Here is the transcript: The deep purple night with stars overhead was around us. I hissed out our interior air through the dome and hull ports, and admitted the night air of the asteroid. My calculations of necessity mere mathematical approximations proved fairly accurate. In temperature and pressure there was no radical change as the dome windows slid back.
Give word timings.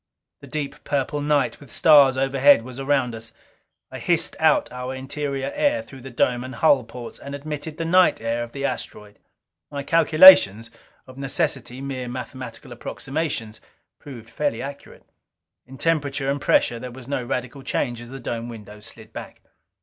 The 0.39 0.47
deep 0.47 0.83
purple 0.83 1.21
night 1.21 1.59
with 1.59 1.71
stars 1.71 2.17
overhead 2.17 2.63
was 2.63 2.79
around 2.79 3.13
us. 3.13 3.31
I 3.91 3.99
hissed 3.99 4.35
out 4.39 4.71
our 4.71 4.95
interior 4.95 5.51
air 5.53 5.83
through 5.83 6.01
the 6.01 6.09
dome 6.09 6.43
and 6.43 6.55
hull 6.55 6.83
ports, 6.85 7.19
and 7.19 7.35
admitted 7.35 7.77
the 7.77 7.85
night 7.85 8.19
air 8.19 8.41
of 8.41 8.51
the 8.51 8.65
asteroid. 8.65 9.19
My 9.69 9.83
calculations 9.83 10.71
of 11.05 11.19
necessity 11.19 11.81
mere 11.81 12.07
mathematical 12.07 12.71
approximations 12.71 13.61
proved 13.99 14.31
fairly 14.31 14.59
accurate. 14.59 15.05
In 15.67 15.77
temperature 15.77 16.31
and 16.31 16.41
pressure 16.41 16.79
there 16.79 16.89
was 16.89 17.07
no 17.07 17.23
radical 17.23 17.61
change 17.61 18.01
as 18.01 18.09
the 18.09 18.19
dome 18.19 18.49
windows 18.49 18.87
slid 18.87 19.13
back. 19.13 19.43